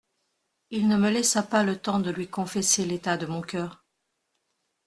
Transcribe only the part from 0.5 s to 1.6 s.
Il ne me laissa